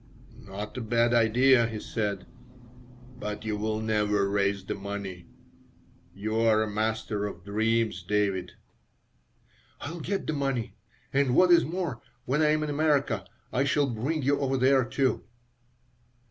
"Not 0.47 0.75
a 0.77 0.81
bad 0.81 1.13
idea," 1.13 1.67
he 1.67 1.79
said, 1.79 2.25
"but 3.19 3.45
you 3.45 3.55
will 3.55 3.79
never 3.81 4.27
raise 4.27 4.65
the 4.65 4.73
money. 4.73 5.27
You 6.15 6.39
are 6.39 6.63
a 6.63 6.67
master 6.67 7.27
of 7.27 7.45
dreams, 7.45 8.01
David." 8.01 8.53
"I'll 9.79 9.99
get 9.99 10.25
the 10.25 10.33
money, 10.33 10.73
and, 11.13 11.35
what 11.35 11.51
is 11.51 11.63
more, 11.65 12.01
when 12.25 12.41
I 12.41 12.49
am 12.49 12.63
in 12.63 12.69
America 12.71 13.27
I 13.53 13.63
shall 13.63 13.85
bring 13.93 14.23
you 14.23 14.39
over 14.39 14.57
there, 14.57 14.83
too." 14.85 15.23